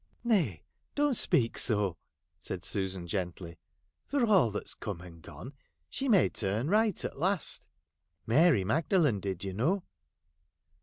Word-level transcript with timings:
'Nay, 0.23 0.63
don't 0.95 1.13
speak 1.13 1.59
so!' 1.59 1.95
said 2.39 2.63
Susan 2.63 3.05
gently, 3.05 3.59
'for 4.07 4.25
all 4.25 4.49
that's 4.49 4.73
come 4.73 4.99
and 5.01 5.21
gone, 5.21 5.53
she 5.91 6.09
may 6.09 6.27
turn 6.27 6.67
right 6.71 7.05
at 7.05 7.19
last. 7.19 7.67
Mary 8.25 8.63
Magdalen 8.63 9.19
did, 9.19 9.43
you 9.43 9.53
know.' 9.53 9.83